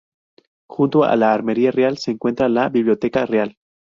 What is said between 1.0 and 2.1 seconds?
a la Armería Real se